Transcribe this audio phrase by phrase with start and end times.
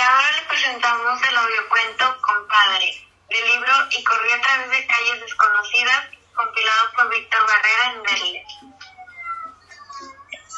[0.00, 5.20] Y ahora le presentamos el audiocuento Compadre, del libro Y corrí a través de calles
[5.20, 8.46] desconocidas, compilado por Víctor Barrera en Berle.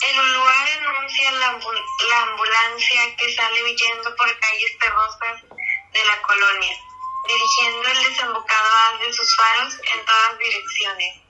[0.01, 5.43] El lugar anuncia la, la ambulancia que sale huyendo por calles terrosas
[5.93, 6.77] de la colonia,
[7.27, 11.21] dirigiendo el desembocado de sus faros en todas direcciones.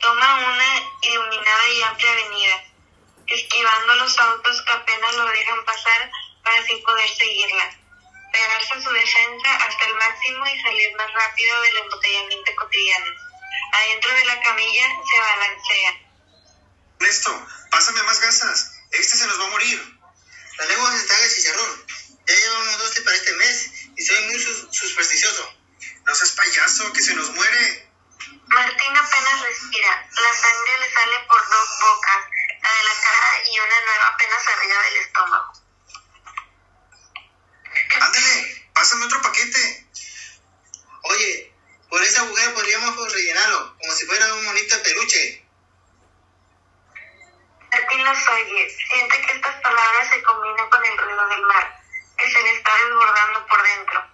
[0.00, 2.64] Toma una iluminada y amplia avenida,
[3.26, 6.10] esquivando los autos que apenas lo dejan pasar
[6.42, 7.78] para así poder seguirla,
[8.32, 13.12] pegarse a su defensa hasta el máximo y salir más rápido del embotellamiento cotidiano.
[13.72, 16.00] Adentro de la camilla se balancea.
[17.00, 18.72] Ernesto, pásame más gasas.
[18.90, 19.98] Este se nos va a morir.
[20.58, 21.86] La lengua se está de chicharrón.
[22.26, 25.54] Ya llevamos 12 para este mes y soy muy sus supersticioso.
[26.04, 27.90] No seas payaso, que se nos muere.
[28.46, 30.08] Martín apenas respira.
[30.10, 32.18] La sangre le sale por dos bocas,
[32.62, 35.52] la de la cara y una nueva apenas arriba del estómago.
[38.00, 39.86] Ándale, pásame otro paquete.
[41.02, 41.52] Oye,
[41.88, 45.44] por ese agujero podríamos rellenarlo, como si fuera un monito de peluche.
[47.70, 51.82] Martín los oye, siente que estas palabras se combinan con el ruido del mar,
[52.18, 54.04] que se le está desbordando por dentro.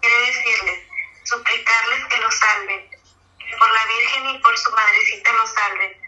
[0.00, 0.88] Quiere decirles,
[1.24, 6.00] suplicarles que lo salven, que por la Virgen y por su madrecita lo salven.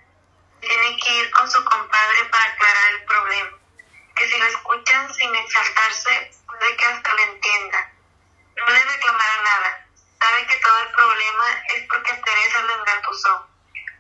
[0.61, 3.59] Tiene que ir con su compadre para aclarar el problema,
[4.17, 7.93] que si lo escuchan sin exaltarse, puede que hasta lo entienda.
[8.57, 9.87] No le reclamará nada.
[10.21, 13.49] Sabe que todo el problema es porque Teresa lo engatusó.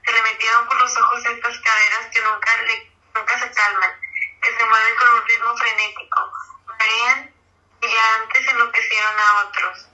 [0.04, 4.00] Se le metieron por los ojos estas caderas que nunca, le, nunca se calman,
[4.40, 6.32] que se mueven con un ritmo frenético,
[6.66, 7.34] marean
[7.80, 9.88] y ya antes enloquecieron a otros.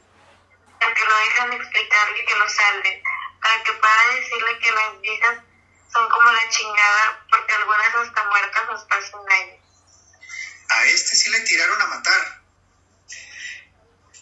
[0.80, 3.02] Aunque lo dejan explicarle que lo salven,
[3.40, 5.38] para que pueda decirle que las vidas
[5.92, 7.94] son como la chingada, porque algunas
[8.68, 9.62] nos pasan daño.
[10.68, 12.42] A este sí le tiraron a matar.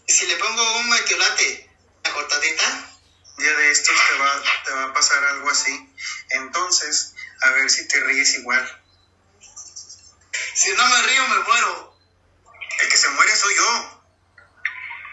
[0.06, 1.70] ¿Y si le pongo un meteorate,
[2.04, 2.92] la cortadita?
[3.38, 5.94] día de estos te va, te va a pasar algo así.
[6.30, 8.82] Entonces, a ver si te ríes igual.
[10.54, 11.98] Si no me río, me muero.
[12.80, 14.02] El que se muere soy yo.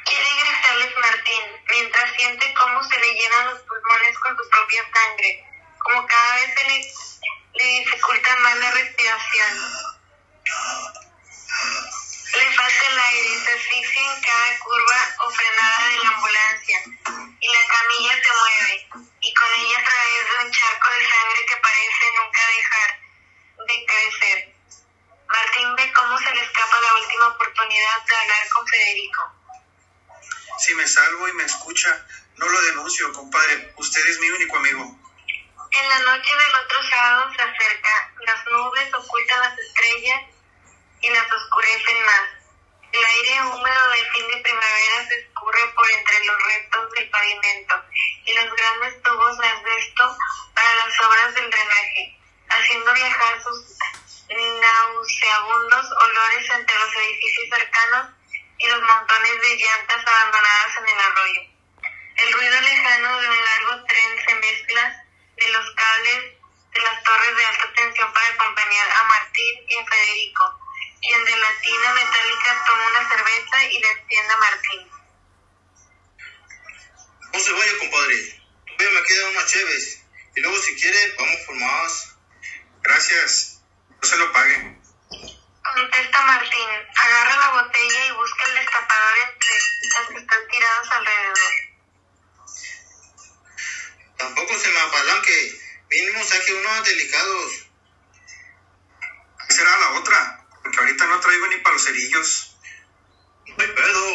[0.06, 5.46] Quiere gritarles Martín, mientras siente cómo se le llenan los pulmones con su propia sangre,
[5.80, 6.94] como cada vez se le,
[7.56, 9.58] le dificulta más la respiración.
[12.34, 16.80] Le falta el aire, se asfixia en cada curva o frenada de la ambulancia
[17.40, 18.88] y la camilla se mueve
[19.22, 22.90] y con ella a través de un charco de sangre que parece nunca dejar
[23.68, 24.56] de crecer.
[25.28, 29.32] Martín ve cómo se le escapa la última oportunidad de hablar con Federico.
[30.60, 32.06] Si me salvo y me escucha,
[32.38, 33.74] no lo denuncio, compadre.
[33.78, 34.43] Usted es mi único
[100.74, 102.56] porque ahorita no traigo ni para los cerillos.
[103.46, 104.06] No hay pedo.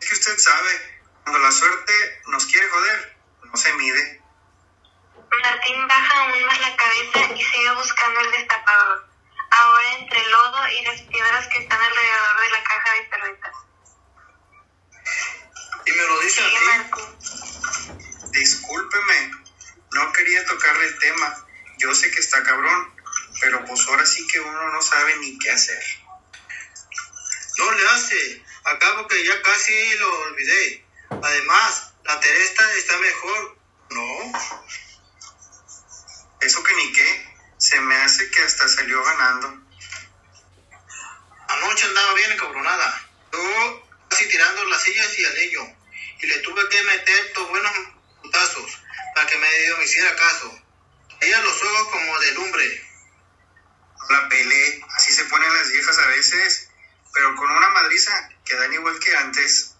[0.00, 1.92] Es que usted sabe, cuando la suerte
[2.28, 4.22] nos quiere joder, no se mide.
[5.42, 9.08] Martín baja aún más la cabeza y sigue buscando el destapador,
[9.50, 13.56] ahora entre lodo y las piedras que están alrededor de la caja de cervezas.
[15.86, 16.90] Y me lo dice Sigue a mí.
[18.30, 19.30] Discúlpeme,
[19.92, 21.46] no quería tocarle el tema.
[21.78, 22.91] Yo sé que está cabrón,
[23.42, 25.82] pero pues ahora sí que uno no sabe ni qué hacer.
[27.58, 28.42] No le hace.
[28.64, 30.86] Acabo que ya casi lo olvidé.
[31.10, 33.58] Además, la Teresa está mejor.
[33.90, 34.32] No.
[36.40, 39.60] Eso que ni qué, se me hace que hasta salió ganando.
[41.48, 43.08] Anoche andaba bien encabronada.
[43.32, 45.76] Yo casi tirando las sillas y el leño.
[46.20, 47.72] Y le tuve que meter dos buenos
[48.22, 48.78] putazos
[49.16, 50.62] para que me hiciera caso.
[51.20, 52.91] Ella los ojos como de lumbre.
[54.12, 56.68] La pele, así se ponen las viejas a veces,
[57.14, 59.74] pero con una madriza, quedan igual que antes.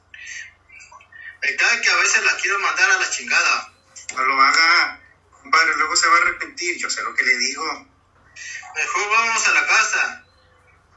[1.40, 3.72] Cae que a veces la quiero mandar a la chingada.
[4.16, 5.00] No lo haga,
[5.30, 7.88] compadre, luego se va a arrepentir, yo sé lo que le digo.
[8.74, 10.24] Mejor vamos a la casa.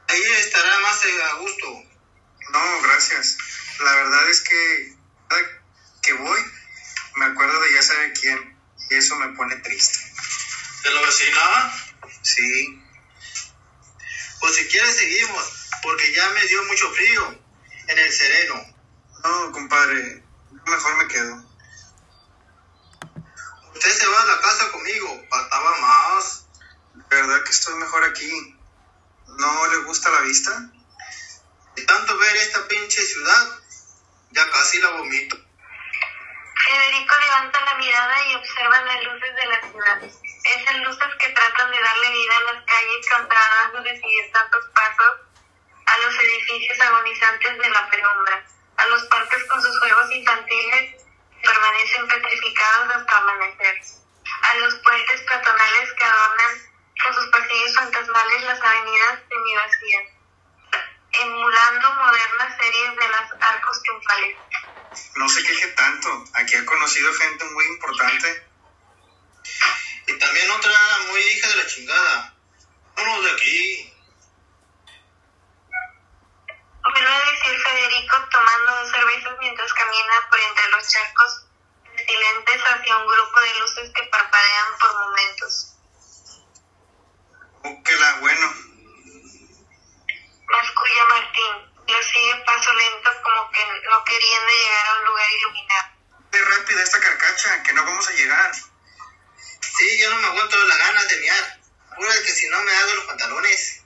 [0.08, 1.82] Ahí estará más a gusto.
[2.50, 3.36] No, gracias.
[3.80, 4.94] La verdad es que
[5.28, 5.42] cada
[6.02, 6.40] que voy
[7.16, 8.58] me acuerdo de ya sabe quién
[8.90, 9.98] y eso me pone triste.
[10.84, 11.72] ¿De la vecina?
[12.22, 12.82] Sí,
[14.46, 17.36] Pues si quieres seguimos, porque ya me dio mucho frío
[17.88, 18.54] en el sereno.
[19.24, 20.22] no, compadre,
[20.64, 21.44] mejor me quedo.
[23.74, 26.46] Usted se va a la casa conmigo, faltaba más.
[26.94, 28.56] De verdad que estoy mejor aquí.
[29.26, 30.70] ¿No le gusta la vista?
[31.74, 33.58] De tanto ver esta pinche ciudad,
[34.30, 35.36] ya casi la vomito.
[36.68, 40.25] Federico levanta la mirada y observa las luces de la ciudad.
[40.46, 45.20] Esas luces que tratan de darle vida a las calles cansadas de recibir tantos pasos,
[45.86, 48.44] a los edificios agonizantes de la penumbra,
[48.76, 51.02] a los parques con sus juegos infantiles
[51.42, 53.80] que permanecen petrificados hasta amanecer,
[54.42, 56.52] a los puentes peatonales que adornan
[57.04, 60.04] con sus pasillos fantasmales las avenidas semivacías,
[61.22, 64.36] emulando modernas series de las arcos triunfales.
[65.16, 66.24] No se queje tanto.
[66.34, 68.45] Aquí ha conocido gente muy importante.
[70.36, 72.34] También otra muy hija de la chingada.
[72.98, 73.92] Uno de aquí.
[76.82, 81.46] Vuelve a decir Federico tomando dos cervezas mientras camina por entre los charcos
[81.90, 85.74] pestilentes hacia un grupo de luces que parpadean por momentos.
[87.64, 88.52] Oh, que la bueno.
[90.48, 91.72] Masculla Martín.
[91.88, 95.88] Lo sigue paso lento como que no queriendo llegar a un lugar iluminado.
[96.30, 98.52] Qué rápida esta carcacha, que no vamos a llegar.
[99.76, 101.60] Sí, yo no me aguanto las ganas de miar.
[101.92, 103.82] Apúrate que si no me hago los pantalones.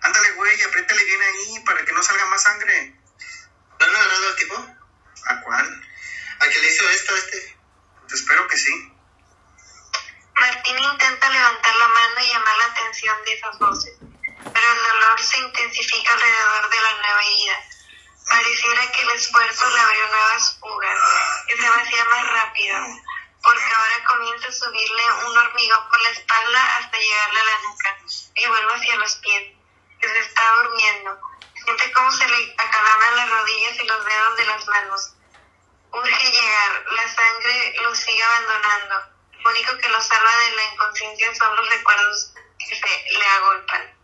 [0.00, 2.94] Ándale, güey, apriétale bien ahí para que no salga más sangre.
[3.78, 4.66] ¿Lo han agarrado al tipo?
[5.26, 5.88] ¿A cuál?
[6.40, 7.58] ¿A que le hizo esto a este?
[8.12, 8.92] Espero que sí.
[10.40, 15.20] Martín intenta levantar la mano y llamar la atención de esas voces, pero el dolor
[15.20, 17.56] se intensifica alrededor de la nueva herida.
[18.26, 21.00] Pareciera que el esfuerzo le abrió nuevas fugas,
[21.46, 22.76] que se vacía más rápido,
[23.42, 27.98] porque ahora comienza a subirle un hormigón por la espalda hasta llegarle a la nuca
[28.36, 29.56] y vuelve hacia los pies,
[30.00, 31.20] que se está durmiendo.
[31.54, 35.14] Siente cómo se le acalaman las rodillas y los dedos de las manos.
[35.92, 39.20] Urge llegar, la sangre lo sigue abandonando.
[39.42, 43.94] Lo único que lo salva de la inconsciencia son los recuerdos que se le agolpan.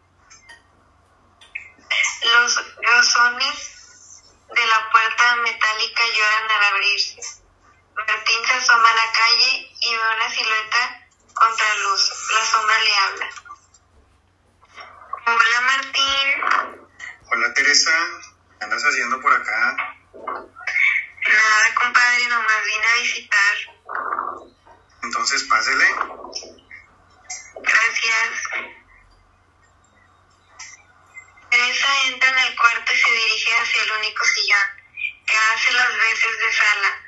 [2.22, 4.22] Los rozones
[4.54, 7.20] de la puerta metálica lloran al abrirse.
[7.94, 12.12] Martín se asoma a la calle y ve una silueta contra luz.
[12.32, 13.45] La sombra le habla.
[15.28, 16.78] Hola Martín.
[17.32, 17.90] Hola, Teresa.
[18.58, 19.76] ¿Qué andas haciendo por acá?
[20.14, 23.56] Nada, compadre, nomás vine a visitar.
[25.02, 25.84] Entonces, pásele.
[27.56, 28.40] Gracias.
[31.50, 34.68] Teresa entra en el cuarto y se dirige hacia el único sillón,
[35.26, 37.02] que hace las veces de sala.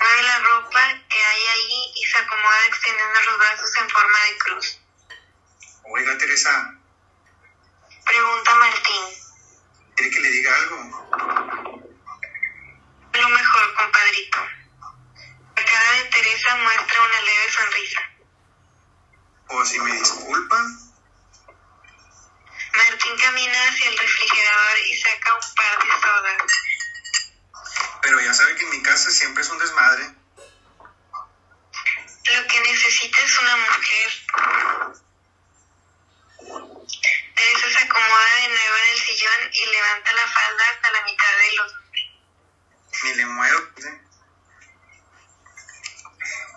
[0.00, 4.38] Mueve la ropa que hay allí y se acomoda extendiendo los brazos en forma de
[4.38, 4.80] cruz.
[5.90, 6.73] Oiga, Teresa,
[8.04, 9.04] Pregunta Martín.
[9.96, 11.13] ¿quiere que le diga algo?
[40.54, 41.74] Falda hasta la mitad de los...
[43.02, 43.58] Ni le mueva.
[43.58, 44.00] ¿eh?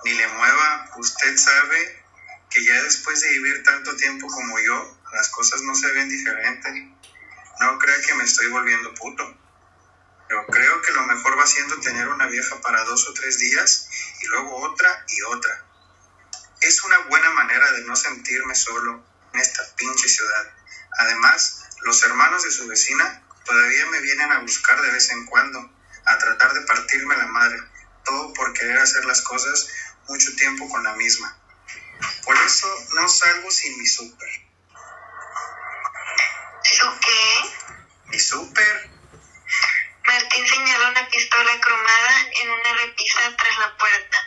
[0.06, 0.92] Ni le mueva.
[0.98, 2.06] Usted sabe
[2.50, 6.74] que ya después de vivir tanto tiempo como yo, las cosas no se ven diferentes.
[7.60, 9.38] No crea que me estoy volviendo puto.
[10.28, 13.90] Pero creo que lo mejor va siendo tener una vieja para dos o tres días
[14.22, 15.66] y luego otra y otra.
[16.62, 20.54] Es una buena manera de no sentirme solo en esta pinche ciudad.
[21.00, 25.72] Además, los hermanos de su vecina todavía me vienen a buscar de vez en cuando,
[26.06, 27.58] a tratar de partirme la madre,
[28.06, 29.68] todo por querer hacer las cosas
[30.08, 31.36] mucho tiempo con la misma.
[32.24, 34.30] Por eso no salgo sin mi súper.
[36.64, 37.78] ¿Su qué?
[38.08, 38.90] Mi súper,
[40.08, 44.18] Martín señala una pistola cromada en una repisa tras la puerta.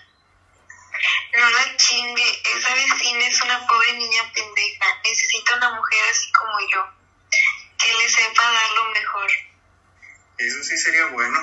[1.39, 4.87] No la chingue, esa vecina es una pobre niña pendeja.
[5.05, 7.00] Necesita una mujer así como yo,
[8.01, 9.31] le sepa dar lo mejor.
[10.39, 11.39] Eso sí sería bueno.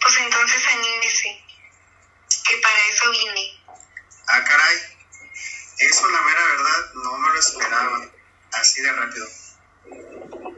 [0.00, 1.44] Pues entonces anímese,
[2.48, 3.60] que para eso vine.
[4.28, 4.76] Ah, caray.
[5.78, 8.00] Eso, la mera verdad, no me lo esperaba.
[8.52, 9.26] Así de rápido.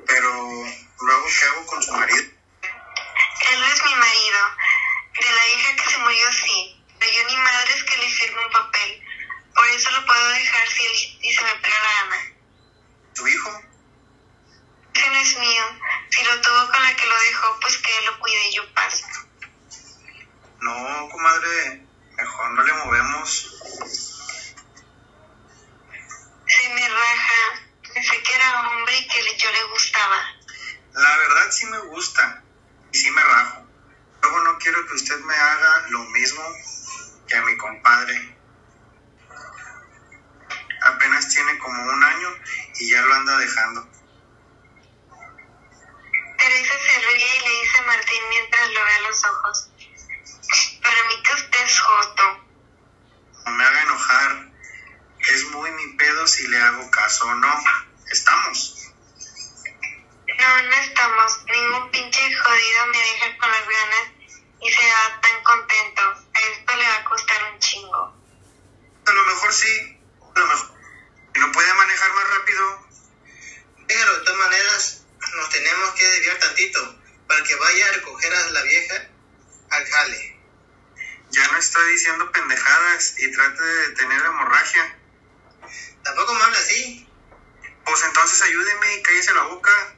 [0.06, 0.32] Pero,
[1.00, 2.22] luego, ¿qué hago con su marido?
[2.22, 4.38] Él no es mi marido.
[5.18, 6.84] De la hija que se murió, sí.
[6.98, 9.02] Pero yo ni madre es que le firme un papel.
[9.54, 12.35] Por eso lo puedo dejar si, él, si se me pega la gana.
[13.16, 13.62] ¿Tu hijo?
[14.94, 15.64] Ese no es mío.
[16.10, 19.06] Si lo tuvo con la que lo dejó, pues que lo cuide y yo paso.
[20.60, 21.86] No, comadre.
[22.14, 23.54] Mejor no le movemos.
[26.46, 27.62] Se me raja.
[27.94, 30.22] Pensé que era hombre y que yo le gustaba.
[30.92, 32.42] La verdad sí me gusta.
[32.92, 33.66] Y sí me rajo.
[34.20, 36.42] Luego no quiero que usted me haga lo mismo
[37.26, 38.36] que a mi compadre.
[40.82, 42.28] Apenas tiene como un año
[42.78, 43.88] y ya lo anda dejando.
[46.38, 49.70] Teresa se ríe y le dice a Martín mientras lo ve a los ojos.
[50.82, 52.22] Para mí que usted es joto.
[53.46, 54.50] No me haga enojar.
[55.18, 57.64] Es muy mi pedo si le hago caso o no.
[75.96, 79.08] Que desviar tantito para que vaya a recoger a la vieja
[79.70, 80.36] al jale.
[81.30, 84.96] Ya no está diciendo pendejadas y trate de detener la hemorragia.
[86.04, 87.08] Tampoco me habla así.
[87.84, 89.96] Pues entonces ayúdeme y cállese la boca.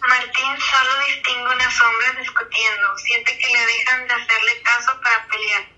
[0.00, 2.98] Martín solo distingue unas sombras discutiendo.
[2.98, 5.68] Siente que le dejan de hacerle caso para pelear.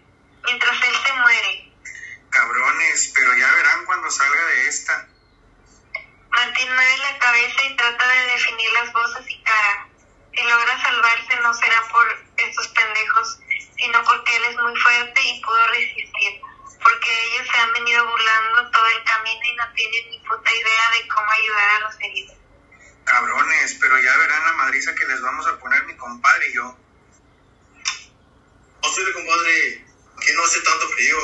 [0.45, 1.73] Mientras él se muere.
[2.31, 5.09] Cabrones, pero ya verán cuando salga de esta.
[6.31, 8.27] Martín mueve la cabeza y trata de
[8.87, 9.87] las voces y caras.
[10.35, 13.39] Si logra salvarse no será por estos pendejos,
[13.77, 16.41] sino porque él es muy fuerte y pudo resistir.
[16.83, 20.91] Porque ellos se han venido burlando todo el camino y no tienen ni puta idea
[20.91, 22.37] de cómo ayudar a los heridos.
[23.05, 26.77] Cabrones, pero ya verán la madriza que les vamos a poner mi compadre y yo.
[28.83, 29.85] No soy compadre.
[30.19, 31.17] Aquí no hace tanto frío.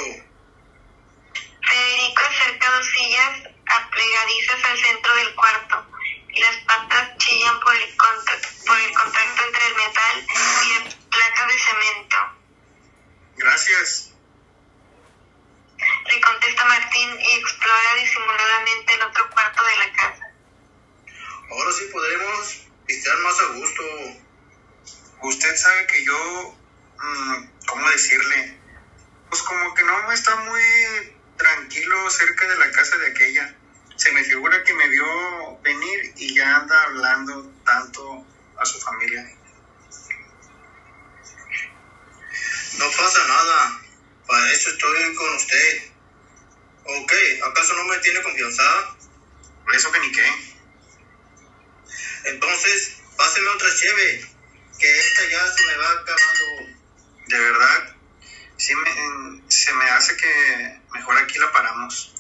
[1.69, 5.87] Federico acerca dos sillas aplegadizas al centro del cuarto
[6.35, 7.32] y las patas chillan
[38.57, 39.31] a su familia.
[42.79, 43.81] No pasa nada.
[44.27, 45.93] Para eso estoy con usted.
[46.85, 47.13] Ok,
[47.45, 48.97] ¿acaso no me tiene confianza?
[49.65, 50.27] Por eso que ni qué.
[52.25, 54.27] Entonces, páseme otra cheve.
[54.79, 56.73] Que esta ya se me va acabando.
[57.27, 57.97] De verdad,
[58.57, 62.15] sí me, se me hace que mejor aquí la paramos.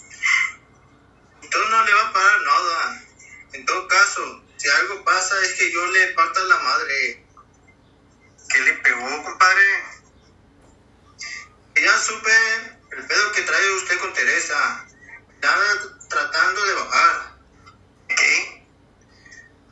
[1.43, 3.05] Entonces no le va a parar nada.
[3.53, 7.27] En todo caso, si algo pasa es que yo le parta la madre.
[8.49, 9.65] ¿Qué le pegó, compadre?
[11.75, 12.31] Ya supe
[12.93, 14.87] el pedo que trae usted con Teresa.
[15.43, 15.59] Ya
[16.09, 17.37] tratando de bajar.
[18.07, 18.65] ¿Qué?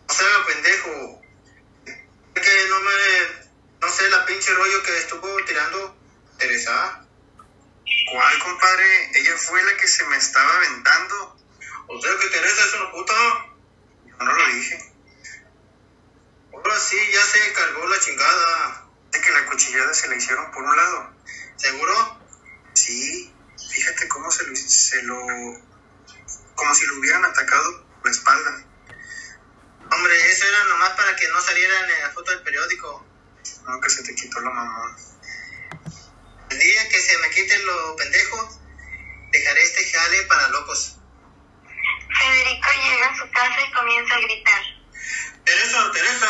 [0.09, 1.23] No se haga pendejo.
[2.35, 3.51] Es que no me...
[3.83, 5.97] No sé la pinche rollo que estuvo tirando
[6.37, 7.07] Teresa.
[8.11, 9.19] ¿Cuál, compadre?
[9.21, 11.37] Ella fue la que se me estaba aventando.
[11.87, 13.50] O sea que Teresa es una puta.
[14.21, 14.95] No lo dije.
[16.53, 18.87] Ahora sí, ya se cargó la chingada.
[19.11, 21.17] De que la cuchillada se la hicieron por un lado.
[21.57, 22.21] ¿Seguro?
[22.75, 23.35] Sí,
[23.71, 25.19] fíjate cómo se lo, se lo...
[26.55, 28.65] Como si lo hubieran atacado por la espalda.
[29.91, 33.05] Hombre, eso era nomás para que no saliera en la foto del periódico.
[33.67, 34.97] Nunca se te quitó la mamón.
[36.51, 38.59] El día que se me quiten los pendejos,
[39.33, 41.00] dejaré este jale para locos.
[42.21, 44.63] Federico llega a su casa y comienza a gritar.
[45.45, 46.29] Teresa, Teresa,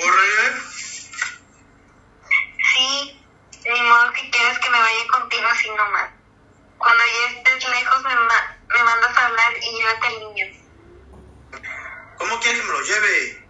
[0.00, 0.60] ¿Corre?
[2.74, 3.22] Sí,
[3.64, 6.10] ni modo que quieras que me vaya contigo así nomás.
[6.78, 10.46] Cuando ya estés lejos me, me mandas a hablar y llévate al niño.
[12.16, 13.46] ¿Cómo quieres que me lo lleve?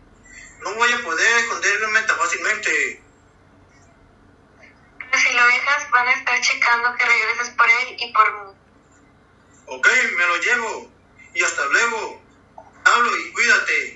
[0.62, 3.02] No voy a poder esconderme tan fácilmente.
[4.98, 8.54] Pero si lo dejas, van a estar checando que regreses por él y por mí.
[9.66, 10.90] Ok, me lo llevo.
[11.32, 12.22] Y hasta luego.
[12.84, 13.89] Hablo y cuídate.